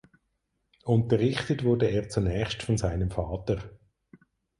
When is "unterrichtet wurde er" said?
0.83-2.09